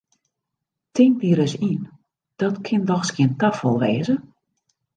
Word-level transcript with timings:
Tink 0.93 1.13
dy 1.21 1.29
ris 1.37 1.55
yn, 1.71 1.81
dat 2.39 2.55
kin 2.65 2.81
dochs 2.89 3.09
gjin 3.15 3.33
tafal 3.39 3.77
wêze! 3.81 4.15